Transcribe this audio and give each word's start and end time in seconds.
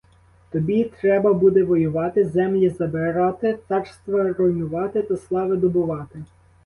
Тобі 0.51 0.91
треба 1.01 1.33
буде 1.33 1.63
воювати, 1.63 2.25
землі 2.25 2.69
забирати, 2.69 3.59
царства 3.67 4.33
руйнувати 4.33 5.01
та 5.01 5.17
слави 5.17 5.57
добувати. 5.57 6.23